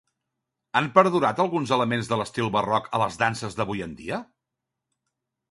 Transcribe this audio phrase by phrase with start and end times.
[0.79, 4.21] Han perdurat alguns elements de l'estil barroc a les danses d'avui en dia?